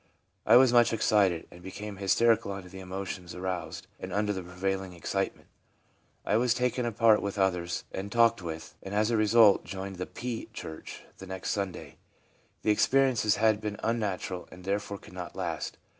[0.47, 4.93] I was much excited, and became hysterical under the emotions aroused and under the prevailing
[4.93, 5.45] excitement....
[6.25, 10.07] I was taken apart with others and talked with, and as a result joined the
[10.07, 11.97] P church the next Sunday....
[12.63, 15.77] The experiences had been un natural, and therefore could not last.